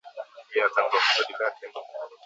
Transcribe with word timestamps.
Je 0.53 0.63
watambua 0.63 0.99
kusudi 0.99 1.33
lake 1.43 1.65
Mungu. 1.73 2.17